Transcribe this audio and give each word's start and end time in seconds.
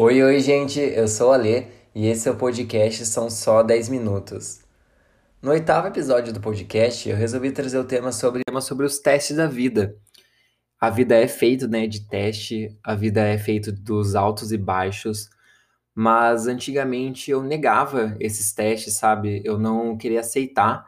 Oi, 0.00 0.22
oi, 0.22 0.38
gente, 0.38 0.78
eu 0.78 1.08
sou 1.08 1.30
o 1.30 1.32
Alê 1.32 1.66
e 1.92 2.06
esse 2.06 2.28
é 2.28 2.30
o 2.30 2.36
podcast 2.36 3.04
São 3.04 3.28
Só 3.28 3.64
10 3.64 3.88
Minutos. 3.88 4.60
No 5.42 5.50
oitavo 5.50 5.88
episódio 5.88 6.32
do 6.32 6.38
podcast, 6.40 7.08
eu 7.08 7.16
resolvi 7.16 7.50
trazer 7.50 7.78
o 7.78 7.84
tema 7.84 8.12
sobre, 8.12 8.44
tema 8.46 8.60
sobre 8.60 8.86
os 8.86 9.00
testes 9.00 9.36
da 9.36 9.48
vida. 9.48 9.96
A 10.80 10.88
vida 10.88 11.16
é 11.16 11.26
feita 11.26 11.66
né, 11.66 11.88
de 11.88 12.06
teste, 12.06 12.78
a 12.80 12.94
vida 12.94 13.22
é 13.22 13.36
feita 13.38 13.72
dos 13.72 14.14
altos 14.14 14.52
e 14.52 14.56
baixos, 14.56 15.30
mas 15.92 16.46
antigamente 16.46 17.32
eu 17.32 17.42
negava 17.42 18.16
esses 18.20 18.52
testes, 18.52 18.94
sabe? 18.94 19.42
Eu 19.44 19.58
não 19.58 19.96
queria 19.96 20.20
aceitar 20.20 20.86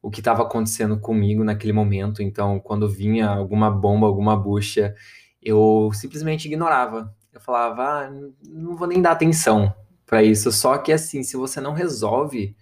o 0.00 0.08
que 0.08 0.20
estava 0.20 0.44
acontecendo 0.44 0.96
comigo 1.00 1.42
naquele 1.42 1.72
momento, 1.72 2.22
então 2.22 2.60
quando 2.60 2.88
vinha 2.88 3.28
alguma 3.28 3.68
bomba, 3.68 4.06
alguma 4.06 4.36
bucha, 4.36 4.94
eu 5.42 5.90
simplesmente 5.92 6.46
ignorava 6.46 7.12
eu 7.32 7.40
falava, 7.40 7.82
ah, 7.82 8.10
não 8.46 8.76
vou 8.76 8.86
nem 8.86 9.00
dar 9.00 9.12
atenção 9.12 9.74
para 10.06 10.22
isso. 10.22 10.52
Só 10.52 10.76
que 10.78 10.92
assim, 10.92 11.22
se 11.22 11.36
você 11.36 11.60
não 11.60 11.72
resolve 11.72 12.56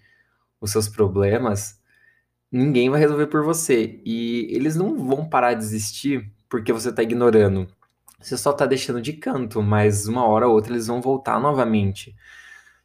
os 0.59 0.71
seus 0.71 0.87
problemas, 0.87 1.81
ninguém 2.51 2.89
vai 2.89 2.99
resolver 2.99 3.27
por 3.27 3.43
você. 3.43 4.01
E 4.05 4.47
eles 4.51 4.75
não 4.75 4.97
vão 4.97 5.27
parar 5.27 5.53
de 5.53 5.63
existir 5.63 6.31
porque 6.47 6.71
você 6.71 6.89
está 6.89 7.03
ignorando. 7.03 7.67
Você 8.19 8.37
só 8.37 8.51
está 8.51 8.65
deixando 8.65 9.01
de 9.01 9.13
canto, 9.13 9.61
mas 9.61 10.07
uma 10.07 10.25
hora 10.25 10.47
ou 10.47 10.53
outra 10.53 10.73
eles 10.73 10.87
vão 10.87 11.01
voltar 11.01 11.39
novamente. 11.39 12.15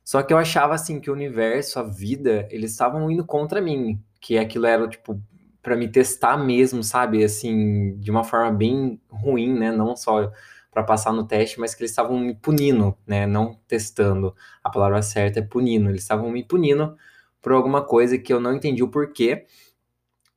Só 0.03 0.23
que 0.23 0.33
eu 0.33 0.39
achava 0.39 0.75
assim 0.75 1.01
que 1.01 1.11
o 1.11 1.12
universo, 1.12 1.79
a 1.79 1.83
vida, 1.83 2.48
eles 2.51 2.71
estavam 2.71 3.11
indo 3.11 3.25
contra 3.25 3.61
mim, 3.61 4.03
que 4.21 4.39
aquilo 4.39 4.67
era 4.67 4.89
tipo 4.89 5.21
para 5.62 5.77
me 5.77 5.89
testar 5.89 6.37
mesmo, 6.37 6.83
sabe? 6.84 7.25
Assim, 7.25 7.97
de 7.98 8.09
uma 8.11 8.23
forma 8.23 8.53
bem 8.53 9.00
ruim, 9.11 9.53
né? 9.53 9.73
Não 9.73 9.97
só 9.97 10.31
para 10.77 10.84
passar 10.84 11.10
no 11.10 11.27
teste, 11.27 11.58
mas 11.58 11.74
que 11.74 11.80
eles 11.82 11.91
estavam 11.91 12.19
me 12.19 12.34
punindo, 12.34 12.94
né? 13.06 13.27
Não 13.27 13.58
testando. 13.66 14.36
A 14.62 14.69
palavra 14.69 15.00
certa 15.00 15.38
é 15.38 15.42
punindo. 15.42 15.88
Eles 15.88 16.02
estavam 16.02 16.30
me 16.30 16.44
punindo 16.44 16.94
por 17.41 17.52
alguma 17.52 17.82
coisa 17.82 18.19
que 18.19 18.30
eu 18.30 18.38
não 18.38 18.52
entendi 18.55 18.82
o 18.82 18.88
porquê 18.91 19.47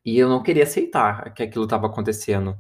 e 0.06 0.18
eu 0.18 0.30
não 0.30 0.42
queria 0.42 0.64
aceitar 0.64 1.34
que 1.34 1.44
aquilo 1.44 1.66
estava 1.66 1.88
acontecendo. 1.88 2.58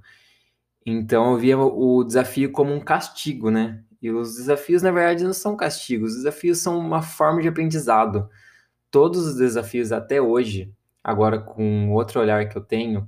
Então 0.86 1.32
eu 1.32 1.38
via 1.38 1.58
o 1.58 2.04
desafio 2.04 2.52
como 2.52 2.74
um 2.74 2.82
castigo, 2.82 3.50
né? 3.50 3.82
E 4.02 4.12
os 4.12 4.36
desafios, 4.36 4.82
na 4.82 4.92
verdade, 4.92 5.24
não 5.24 5.32
são 5.32 5.56
castigos, 5.56 6.12
os 6.12 6.18
desafios 6.18 6.58
são 6.58 6.78
uma 6.78 7.02
forma 7.02 7.42
de 7.42 7.48
aprendizado. 7.48 8.30
Todos 8.92 9.26
os 9.26 9.38
desafios 9.38 9.94
até 9.94 10.22
hoje, 10.22 10.74
agora 11.02 11.40
com 11.40 11.92
outro 11.94 12.20
olhar 12.20 12.50
que 12.50 12.58
eu 12.58 12.62
tenho, 12.62 13.08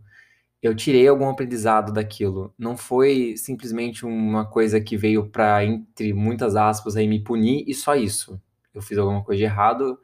eu 0.61 0.75
tirei 0.75 1.07
algum 1.07 1.27
aprendizado 1.29 1.91
daquilo. 1.91 2.53
Não 2.57 2.77
foi 2.77 3.35
simplesmente 3.37 4.05
uma 4.05 4.45
coisa 4.45 4.79
que 4.79 4.95
veio 4.95 5.27
para, 5.27 5.65
entre 5.65 6.13
muitas 6.13 6.55
aspas, 6.55 6.95
aí 6.95 7.07
me 7.07 7.19
punir 7.23 7.63
e 7.67 7.73
só 7.73 7.95
isso. 7.95 8.39
Eu 8.73 8.81
fiz 8.81 8.97
alguma 8.97 9.23
coisa 9.23 9.39
de 9.39 9.43
errado, 9.45 9.99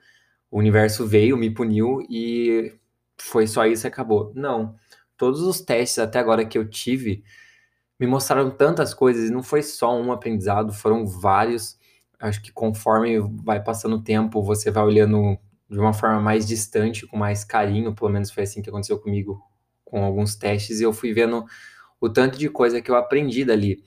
o 0.52 0.58
universo 0.60 1.06
veio, 1.06 1.38
me 1.38 1.50
puniu 1.52 2.02
e 2.10 2.74
foi 3.18 3.48
só 3.48 3.66
isso 3.68 3.86
e 3.88 3.90
acabou. 3.90 4.32
Não. 4.36 4.76
Todos 5.18 5.42
os 5.42 5.62
testes 5.62 6.00
até 6.00 6.20
agora 6.20 6.46
que 6.46 6.58
eu 6.58 6.68
tive 6.68 7.24
me 8.00 8.08
mostraram 8.08 8.52
tantas 8.52 8.94
coisas 8.94 9.30
e 9.30 9.34
não 9.34 9.44
foi 9.44 9.64
só 9.64 9.96
um 10.00 10.12
aprendizado, 10.12 10.74
foram 10.74 11.06
vários. 11.06 11.78
Acho 12.20 12.42
que 12.42 12.52
conforme 12.52 13.20
vai 13.44 13.64
passando 13.64 13.98
o 13.98 14.04
tempo, 14.04 14.42
você 14.44 14.72
vai 14.72 14.84
olhando 14.84 15.38
de 15.70 15.80
uma 15.80 15.94
forma 15.94 16.22
mais 16.22 16.48
distante, 16.48 17.06
com 17.08 17.18
mais 17.18 17.44
carinho, 17.44 17.94
pelo 17.94 18.10
menos 18.10 18.32
foi 18.32 18.44
assim 18.44 18.62
que 18.62 18.70
aconteceu 18.70 19.00
comigo 19.00 19.42
com 19.90 20.04
alguns 20.04 20.36
testes 20.36 20.80
e 20.80 20.84
eu 20.84 20.94
fui 20.94 21.14
vendo 21.14 21.46
o 22.00 22.10
tanto 22.10 22.38
de 22.38 22.50
coisa 22.50 22.82
que 22.82 22.92
eu 22.92 22.96
aprendi 22.96 23.44
dali. 23.46 23.84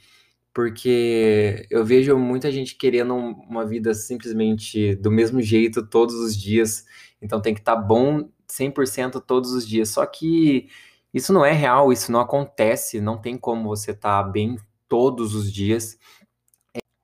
Porque 0.52 1.66
eu 1.70 1.84
vejo 1.84 2.16
muita 2.18 2.50
gente 2.50 2.74
querendo 2.74 3.14
uma 3.14 3.64
vida 3.64 3.94
simplesmente 3.94 4.96
do 4.96 5.10
mesmo 5.10 5.40
jeito 5.40 5.86
todos 5.86 6.14
os 6.16 6.36
dias, 6.36 6.84
então 7.22 7.40
tem 7.40 7.54
que 7.54 7.60
estar 7.60 7.76
tá 7.76 7.80
bom 7.80 8.28
100% 8.48 9.20
todos 9.24 9.52
os 9.52 9.66
dias. 9.66 9.90
Só 9.90 10.04
que 10.06 10.68
isso 11.14 11.32
não 11.32 11.44
é 11.44 11.52
real, 11.52 11.92
isso 11.92 12.10
não 12.10 12.20
acontece, 12.20 13.00
não 13.00 13.20
tem 13.20 13.38
como 13.38 13.68
você 13.68 13.92
estar 13.92 14.24
tá 14.24 14.28
bem 14.28 14.56
todos 14.88 15.34
os 15.34 15.52
dias. 15.52 15.98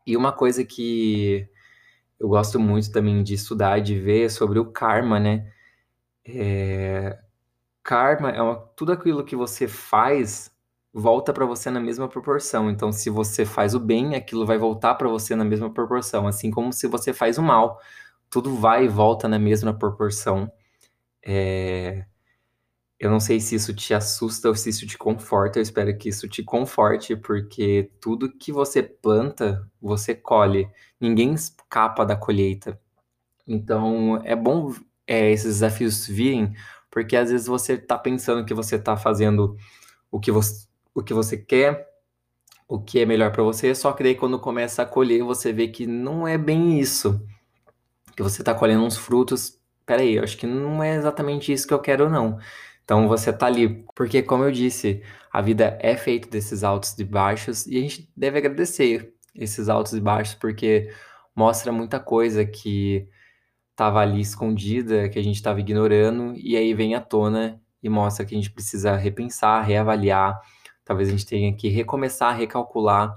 E 0.07 0.17
uma 0.17 0.33
coisa 0.33 0.65
que 0.65 1.49
eu 2.19 2.29
gosto 2.29 2.59
muito 2.59 2.91
também 2.91 3.23
de 3.23 3.35
estudar, 3.35 3.81
de 3.81 3.99
ver 3.99 4.27
é 4.27 4.29
sobre 4.29 4.59
o 4.59 4.67
karma, 4.73 5.21
né? 5.21 5.53
É, 6.25 7.19
karma 7.87 8.31
é 8.31 8.43
uma, 8.43 8.57
tudo 8.75 8.91
aquilo 8.91 9.25
que 9.25 9.37
você 9.37 9.69
faz 9.69 10.53
volta 10.93 11.33
para 11.33 11.47
você 11.47 11.71
na 11.71 11.79
mesma 11.79 12.09
proporção. 12.09 12.69
Então, 12.69 12.91
se 12.91 13.09
você 13.09 13.47
faz 13.47 13.75
o 13.75 13.81
bem, 13.81 14.17
aquilo 14.17 14.45
vai 14.45 14.59
voltar 14.59 14.97
para 14.97 15.09
você 15.09 15.37
na 15.37 15.45
mesma 15.45 15.73
proporção. 15.73 16.27
Assim 16.27 16.51
como 16.51 16.73
se 16.73 16.89
você 16.89 17.13
faz 17.13 17.39
o 17.39 17.43
mal, 17.43 17.81
tudo 18.29 18.57
vai 18.57 18.87
e 18.87 18.89
volta 18.89 19.29
na 19.29 19.39
mesma 19.39 19.73
proporção. 19.73 20.51
É... 21.25 22.05
Eu 22.99 23.11
não 23.11 23.21
sei 23.21 23.39
se 23.41 23.55
isso 23.55 23.75
te 23.75 23.95
assusta 23.95 24.49
ou 24.49 24.55
se 24.55 24.71
isso 24.71 24.87
te 24.87 24.99
conforta. 24.99 25.59
Eu 25.59 25.63
espero 25.63 25.97
que 25.97 26.09
isso 26.09 26.29
te 26.29 26.43
conforte, 26.43 27.15
porque 27.15 27.91
tudo 28.01 28.33
que 28.33 28.51
você 28.51 28.83
planta, 28.83 29.69
você 29.81 30.15
colhe. 30.15 30.69
Ninguém 31.01 31.35
escapa 31.35 32.05
da 32.05 32.17
colheita. 32.17 32.81
Então, 33.47 34.21
é 34.25 34.35
bom 34.35 34.75
é, 35.07 35.31
esses 35.31 35.55
desafios 35.55 36.07
virem 36.07 36.55
porque 36.97 37.15
às 37.15 37.31
vezes 37.31 37.47
você 37.47 37.75
está 37.75 37.99
pensando 37.99 38.43
que 38.43 38.55
você 38.55 38.77
está 38.77 38.97
fazendo 38.97 39.55
o 40.11 40.19
que 40.19 40.33
você, 40.33 40.67
o 40.95 41.03
que 41.03 41.13
você 41.13 41.37
quer, 41.37 41.87
o 42.67 42.81
que 42.81 42.99
é 43.01 43.05
melhor 43.05 43.31
para 43.33 43.43
você, 43.43 43.75
só 43.75 43.93
que 43.93 44.03
daí 44.03 44.15
quando 44.15 44.41
começa 44.41 44.81
a 44.81 44.87
colher, 44.87 45.23
você 45.23 45.53
vê 45.53 45.69
que 45.69 45.87
não 45.87 46.27
é 46.27 46.39
bem 46.39 46.81
isso. 46.81 47.23
Que 48.17 48.23
você 48.23 48.41
está 48.41 48.55
colhendo 48.55 48.83
uns 48.83 48.97
frutos. 48.97 49.61
Peraí, 49.85 50.15
eu 50.15 50.25
acho 50.25 50.39
que 50.39 50.47
não 50.47 50.83
é 50.83 50.97
exatamente 50.97 51.53
isso 51.53 51.69
que 51.69 51.75
eu 51.75 51.81
quero, 51.81 52.09
não. 52.09 52.39
Então 52.83 53.07
você 53.09 53.31
tá 53.31 53.45
ali, 53.45 53.85
porque 53.95 54.23
como 54.23 54.45
eu 54.45 54.51
disse, 54.51 55.03
a 55.31 55.43
vida 55.43 55.77
é 55.83 55.99
feita 55.99 56.31
desses 56.31 56.65
altos 56.65 56.99
e 56.99 57.05
baixos 57.05 57.67
e 57.67 57.77
a 57.77 57.81
gente 57.83 58.11
deve 58.17 58.39
agradecer 58.39 59.13
esses 59.35 59.69
altos 59.69 59.93
e 59.93 60.01
baixos 60.01 60.35
porque 60.35 60.91
mostra 61.35 61.71
muita 61.71 62.01
coisa 62.01 62.43
que 62.47 63.07
estava 63.77 64.01
ali 64.01 64.23
escondida, 64.23 65.07
que 65.11 65.19
a 65.19 65.23
gente 65.23 65.37
estava 65.37 65.61
ignorando, 65.61 66.33
e 66.35 66.57
aí 66.57 66.73
vem 66.73 66.95
à 66.95 67.01
tona 67.01 67.61
e 67.83 67.91
mostra 67.91 68.25
que 68.25 68.35
a 68.35 68.39
gente 68.39 68.51
precisa 68.51 68.97
repensar, 68.97 69.61
reavaliar, 69.61 70.41
talvez 70.83 71.11
a 71.11 71.13
gente 71.13 71.27
tenha 71.27 71.55
que 71.55 71.69
recomeçar, 71.69 72.35
recalcular, 72.35 73.15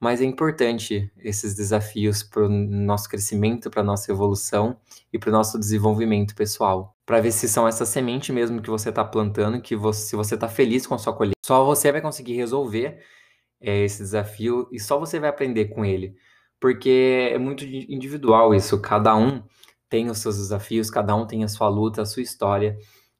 mas 0.00 0.20
é 0.20 0.24
importante 0.24 1.12
esses 1.18 1.56
desafios 1.56 2.22
para 2.22 2.44
o 2.44 2.48
nosso 2.48 3.08
crescimento, 3.08 3.70
para 3.70 3.82
a 3.82 3.84
nossa 3.84 4.10
evolução 4.12 4.76
e 5.12 5.18
para 5.18 5.30
o 5.30 5.32
nosso 5.32 5.58
desenvolvimento 5.58 6.34
pessoal. 6.36 6.96
Para 7.04 7.20
ver 7.20 7.32
se 7.32 7.48
são 7.48 7.66
essa 7.66 7.84
semente 7.84 8.32
mesmo 8.32 8.62
que 8.62 8.70
você 8.70 8.88
está 8.88 9.04
plantando, 9.04 9.60
que 9.60 9.74
você, 9.74 10.10
se 10.10 10.16
você 10.16 10.36
está 10.36 10.48
feliz 10.48 10.86
com 10.86 10.94
a 10.94 10.98
sua 10.98 11.12
colheita, 11.12 11.36
só 11.44 11.64
você 11.64 11.90
vai 11.90 12.00
conseguir 12.00 12.34
resolver 12.34 13.00
é, 13.60 13.84
esse 13.84 13.98
desafio 13.98 14.68
e 14.70 14.78
só 14.78 14.98
você 14.98 15.18
vai 15.18 15.28
aprender 15.28 15.66
com 15.66 15.84
ele. 15.84 16.14
Porque 16.60 17.30
é 17.32 17.38
muito 17.38 17.64
individual 17.64 18.54
isso, 18.54 18.80
cada 18.80 19.16
um 19.16 19.42
tem 19.92 20.08
os 20.08 20.20
seus 20.20 20.38
desafios, 20.38 20.88
cada 20.88 21.14
um 21.14 21.26
tem 21.26 21.44
a 21.44 21.48
sua 21.48 21.68
luta, 21.68 22.00
a 22.00 22.06
sua 22.06 22.22
história. 22.22 22.78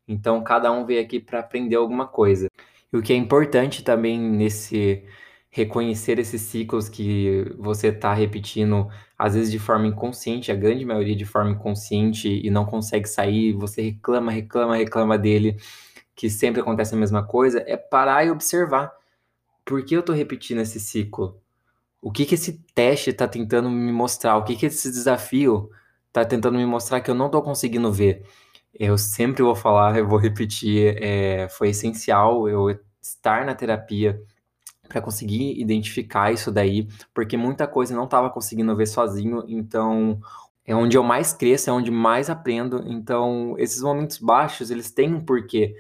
Então, 0.08 0.42
cada 0.42 0.72
um 0.72 0.86
veio 0.86 1.02
aqui 1.02 1.20
para 1.20 1.40
aprender 1.40 1.76
alguma 1.76 2.06
coisa. 2.06 2.48
E 2.90 2.96
o 2.96 3.02
que 3.02 3.12
é 3.12 3.16
importante 3.16 3.84
também 3.84 4.18
nesse 4.18 5.04
reconhecer 5.50 6.18
esses 6.18 6.40
ciclos 6.40 6.88
que 6.88 7.44
você 7.58 7.88
está 7.88 8.14
repetindo, 8.14 8.88
às 9.18 9.34
vezes 9.34 9.50
de 9.50 9.58
forma 9.58 9.86
inconsciente, 9.86 10.50
a 10.50 10.54
grande 10.54 10.82
maioria 10.86 11.14
de 11.14 11.26
forma 11.26 11.50
inconsciente, 11.50 12.40
e 12.42 12.50
não 12.50 12.64
consegue 12.64 13.06
sair, 13.06 13.52
você 13.52 13.82
reclama, 13.82 14.32
reclama, 14.32 14.74
reclama 14.74 15.18
dele, 15.18 15.58
que 16.16 16.30
sempre 16.30 16.62
acontece 16.62 16.94
a 16.94 16.98
mesma 16.98 17.22
coisa, 17.22 17.62
é 17.66 17.76
parar 17.76 18.24
e 18.24 18.30
observar. 18.30 18.90
Por 19.62 19.84
que 19.84 19.94
eu 19.94 20.00
estou 20.00 20.14
repetindo 20.14 20.62
esse 20.62 20.80
ciclo? 20.80 21.38
O 22.00 22.10
que, 22.10 22.24
que 22.24 22.34
esse 22.34 22.64
teste 22.74 23.10
está 23.10 23.28
tentando 23.28 23.68
me 23.70 23.92
mostrar? 23.92 24.38
O 24.38 24.44
que, 24.44 24.56
que 24.56 24.66
esse 24.66 24.90
desafio 24.90 25.70
tá 26.12 26.24
tentando 26.24 26.58
me 26.58 26.66
mostrar 26.66 27.00
que 27.00 27.10
eu 27.10 27.14
não 27.14 27.30
tô 27.30 27.42
conseguindo 27.42 27.90
ver. 27.92 28.24
Eu 28.74 28.98
sempre 28.98 29.42
vou 29.42 29.54
falar, 29.54 29.98
eu 29.98 30.06
vou 30.08 30.18
repetir, 30.18 30.96
é, 31.02 31.48
foi 31.48 31.70
essencial 31.70 32.48
eu 32.48 32.78
estar 33.00 33.44
na 33.44 33.54
terapia 33.54 34.20
para 34.88 35.00
conseguir 35.00 35.58
identificar 35.60 36.32
isso 36.32 36.50
daí, 36.52 36.86
porque 37.14 37.36
muita 37.36 37.66
coisa 37.66 37.92
eu 37.92 37.96
não 37.96 38.04
estava 38.04 38.30
conseguindo 38.30 38.76
ver 38.76 38.86
sozinho, 38.86 39.44
então 39.48 40.20
é 40.66 40.74
onde 40.74 40.96
eu 40.96 41.02
mais 41.02 41.32
cresço, 41.32 41.70
é 41.70 41.72
onde 41.72 41.90
mais 41.90 42.30
aprendo, 42.30 42.84
então 42.86 43.54
esses 43.58 43.82
momentos 43.82 44.18
baixos, 44.18 44.70
eles 44.70 44.90
têm 44.90 45.14
um 45.14 45.24
porquê. 45.24 45.74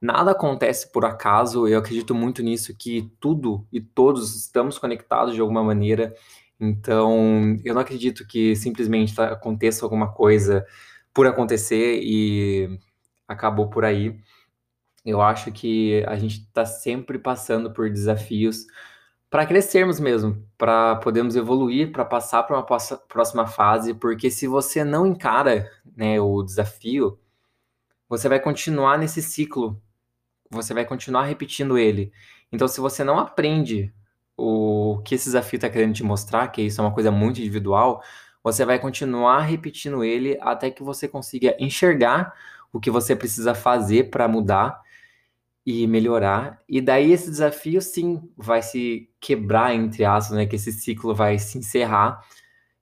Nada 0.00 0.32
acontece 0.32 0.90
por 0.92 1.04
acaso, 1.04 1.66
eu 1.68 1.78
acredito 1.78 2.14
muito 2.14 2.42
nisso, 2.42 2.74
que 2.76 3.10
tudo 3.20 3.66
e 3.72 3.80
todos 3.80 4.34
estamos 4.36 4.78
conectados 4.78 5.34
de 5.34 5.40
alguma 5.40 5.62
maneira, 5.62 6.14
então, 6.70 7.58
eu 7.64 7.74
não 7.74 7.80
acredito 7.80 8.26
que 8.26 8.56
simplesmente 8.56 9.14
tá, 9.14 9.32
aconteça 9.32 9.84
alguma 9.84 10.12
coisa 10.12 10.66
por 11.12 11.26
acontecer 11.26 12.00
e 12.02 12.78
acabou 13.28 13.70
por 13.70 13.84
aí. 13.84 14.18
Eu 15.04 15.20
acho 15.22 15.52
que 15.52 16.04
a 16.06 16.16
gente 16.16 16.40
está 16.40 16.64
sempre 16.66 17.18
passando 17.18 17.72
por 17.72 17.90
desafios 17.90 18.66
para 19.30 19.46
crescermos 19.46 19.98
mesmo, 20.00 20.46
para 20.56 20.96
podermos 20.96 21.36
evoluir, 21.36 21.92
para 21.92 22.04
passar 22.04 22.44
para 22.44 22.56
uma 22.56 22.64
próxima 23.08 23.46
fase, 23.46 23.92
porque 23.94 24.30
se 24.30 24.46
você 24.46 24.84
não 24.84 25.06
encara 25.06 25.70
né, 25.96 26.20
o 26.20 26.42
desafio, 26.42 27.18
você 28.08 28.28
vai 28.28 28.40
continuar 28.40 28.98
nesse 28.98 29.20
ciclo, 29.22 29.82
você 30.50 30.72
vai 30.72 30.84
continuar 30.84 31.24
repetindo 31.24 31.76
ele. 31.78 32.12
Então, 32.52 32.68
se 32.68 32.80
você 32.80 33.02
não 33.02 33.18
aprende 33.18 33.92
o 34.36 35.00
que 35.04 35.14
esse 35.14 35.26
desafio 35.26 35.56
está 35.56 35.68
querendo 35.70 35.94
te 35.94 36.02
mostrar, 36.02 36.48
que 36.48 36.62
isso 36.62 36.80
é 36.80 36.84
uma 36.84 36.92
coisa 36.92 37.10
muito 37.10 37.40
individual, 37.40 38.02
você 38.42 38.64
vai 38.64 38.78
continuar 38.78 39.40
repetindo 39.40 40.04
ele 40.04 40.38
até 40.40 40.70
que 40.70 40.82
você 40.82 41.08
consiga 41.08 41.56
enxergar 41.58 42.34
o 42.72 42.80
que 42.80 42.90
você 42.90 43.16
precisa 43.16 43.54
fazer 43.54 44.10
para 44.10 44.28
mudar 44.28 44.82
e 45.64 45.86
melhorar. 45.86 46.62
E 46.68 46.80
daí 46.80 47.12
esse 47.12 47.30
desafio 47.30 47.80
sim 47.80 48.28
vai 48.36 48.60
se 48.62 49.08
quebrar 49.20 49.74
entre 49.74 50.04
aspas, 50.04 50.36
né, 50.36 50.46
que 50.46 50.56
esse 50.56 50.72
ciclo 50.72 51.14
vai 51.14 51.38
se 51.38 51.58
encerrar 51.58 52.20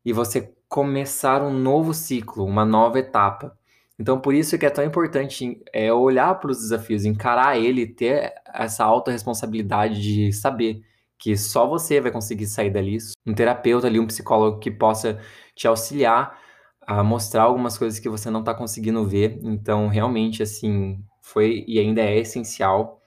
e 0.05 0.13
você 0.13 0.53
começar 0.69 1.43
um 1.43 1.53
novo 1.53 1.95
ciclo, 1.95 2.45
uma 2.45 2.65
nova 2.65 2.99
etapa. 2.99 3.57
Então 3.99 4.21
por 4.21 4.35
isso 4.35 4.59
que 4.59 4.67
é 4.67 4.71
tão 4.71 4.85
importante 4.85 5.63
é 5.73 5.93
olhar 5.93 6.35
para 6.41 6.51
os 6.51 6.59
desafios, 6.59 7.05
encarar 7.05 7.57
ele, 7.59 7.87
ter 7.87 8.33
essa 8.53 8.85
alta 8.85 9.13
responsabilidade 9.13 10.03
de 10.03 10.33
saber 10.33 10.83
que 11.23 11.37
só 11.37 11.69
você 11.69 12.01
vai 12.01 12.11
conseguir 12.11 12.47
sair 12.47 12.69
dali, 12.69 12.99
um 13.25 13.33
terapeuta 13.33 13.87
ali, 13.87 14.01
um 14.01 14.09
psicólogo 14.09 14.59
que 14.59 14.73
possa 14.73 15.21
te 15.55 15.69
auxiliar 15.69 16.37
a 16.85 17.05
mostrar 17.05 17.45
algumas 17.45 17.79
coisas 17.79 18.01
que 18.01 18.09
você 18.09 18.29
não 18.29 18.41
está 18.41 18.53
conseguindo 18.53 19.07
ver. 19.07 19.39
Então, 19.41 19.87
realmente, 19.87 20.43
assim, 20.43 20.99
foi 21.21 21.65
e 21.69 21.79
ainda 21.79 22.03
é 22.03 22.19
essencial. 22.19 23.01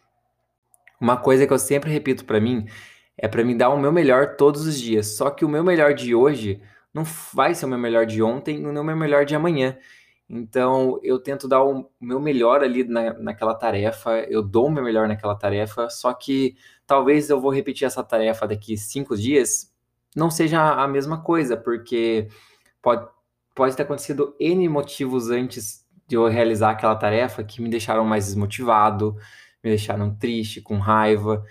Uma 1.00 1.18
coisa 1.18 1.46
que 1.46 1.52
eu 1.52 1.60
sempre 1.60 1.92
repito 1.92 2.24
para 2.24 2.40
mim 2.40 2.66
é 3.18 3.28
para 3.28 3.44
me 3.44 3.54
dar 3.54 3.68
o 3.68 3.78
meu 3.78 3.92
melhor 3.92 4.38
todos 4.38 4.66
os 4.66 4.80
dias. 4.80 5.18
Só 5.18 5.30
que 5.30 5.44
o 5.44 5.50
meu 5.50 5.62
melhor 5.62 5.94
de 5.94 6.16
hoje 6.16 6.62
não 6.94 7.04
vai 7.34 7.54
ser 7.54 7.66
o 7.66 7.70
meu 7.70 7.78
melhor 7.78 8.06
de 8.06 8.24
ontem 8.24 8.62
e 8.62 8.66
o 8.66 8.72
meu 8.72 8.96
melhor 8.96 9.26
de 9.26 9.36
amanhã. 9.36 9.78
Então, 10.30 11.00
eu 11.04 11.20
tento 11.20 11.50
dar 11.50 11.64
o 11.64 11.92
meu 12.00 12.20
melhor 12.22 12.64
ali 12.64 12.86
na, 12.86 13.14
naquela 13.16 13.54
tarefa, 13.54 14.26
eu 14.30 14.42
dou 14.42 14.68
o 14.68 14.72
meu 14.72 14.84
melhor 14.84 15.06
naquela 15.08 15.36
tarefa, 15.36 15.90
só 15.90 16.14
que 16.14 16.56
talvez 16.86 17.30
eu 17.30 17.40
vou 17.40 17.52
repetir 17.52 17.86
essa 17.86 18.04
tarefa 18.04 18.48
daqui 18.48 18.78
cinco 18.78 19.16
dias, 19.16 19.72
não 20.16 20.30
seja 20.30 20.62
a 20.62 20.88
mesma 20.88 21.22
coisa, 21.22 21.58
porque 21.58 22.28
pode, 22.82 23.08
pode 23.54 23.76
ter 23.76 23.84
acontecido 23.84 24.36
N 24.40 24.68
motivos 24.70 25.30
antes 25.30 25.86
de 26.08 26.16
eu 26.16 26.28
realizar 26.28 26.72
aquela 26.72 26.96
tarefa 26.96 27.44
que 27.44 27.62
me 27.62 27.70
deixaram 27.70 28.06
mais 28.06 28.26
desmotivado, 28.26 29.16
me 29.64 29.72
deixaram 29.72 30.16
triste, 30.16 30.62
com 30.62 30.78
raiva. 30.78 31.44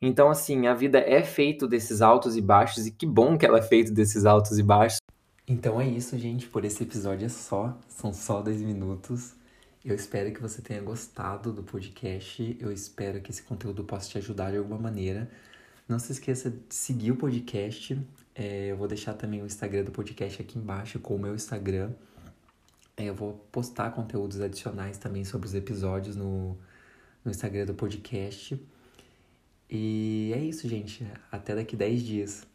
Então, 0.00 0.28
assim, 0.28 0.66
a 0.66 0.74
vida 0.74 0.98
é 0.98 1.22
feita 1.22 1.66
desses 1.66 2.02
altos 2.02 2.36
e 2.36 2.40
baixos, 2.42 2.86
e 2.86 2.90
que 2.90 3.06
bom 3.06 3.38
que 3.38 3.46
ela 3.46 3.58
é 3.58 3.62
feita 3.62 3.90
desses 3.90 4.26
altos 4.26 4.58
e 4.58 4.62
baixos. 4.62 4.98
Então 5.48 5.80
é 5.80 5.86
isso, 5.86 6.18
gente. 6.18 6.46
Por 6.46 6.64
esse 6.64 6.82
episódio 6.82 7.26
é 7.26 7.28
só. 7.28 7.78
São 7.88 8.12
só 8.12 8.42
10 8.42 8.62
minutos. 8.62 9.34
Eu 9.86 9.94
espero 9.94 10.32
que 10.32 10.42
você 10.42 10.60
tenha 10.60 10.82
gostado 10.82 11.52
do 11.52 11.62
podcast. 11.62 12.56
Eu 12.58 12.72
espero 12.72 13.20
que 13.20 13.30
esse 13.30 13.40
conteúdo 13.40 13.84
possa 13.84 14.10
te 14.10 14.18
ajudar 14.18 14.50
de 14.50 14.56
alguma 14.56 14.76
maneira. 14.76 15.30
Não 15.88 15.96
se 16.00 16.10
esqueça 16.10 16.50
de 16.50 16.74
seguir 16.74 17.12
o 17.12 17.16
podcast. 17.16 17.96
É, 18.34 18.72
eu 18.72 18.76
vou 18.76 18.88
deixar 18.88 19.14
também 19.14 19.40
o 19.40 19.46
Instagram 19.46 19.84
do 19.84 19.92
podcast 19.92 20.42
aqui 20.42 20.58
embaixo 20.58 20.98
com 20.98 21.14
o 21.14 21.18
meu 21.20 21.36
Instagram. 21.36 21.92
É, 22.96 23.04
eu 23.04 23.14
vou 23.14 23.34
postar 23.52 23.92
conteúdos 23.92 24.40
adicionais 24.40 24.98
também 24.98 25.24
sobre 25.24 25.46
os 25.46 25.54
episódios 25.54 26.16
no, 26.16 26.58
no 27.24 27.30
Instagram 27.30 27.66
do 27.66 27.74
podcast. 27.74 28.60
E 29.70 30.32
é 30.34 30.40
isso, 30.40 30.68
gente. 30.68 31.06
Até 31.30 31.54
daqui 31.54 31.76
10 31.76 32.02
dias. 32.02 32.46